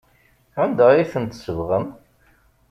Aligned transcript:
Anda 0.63 0.85
ay 0.89 1.09
ten-tsebɣem? 1.13 1.85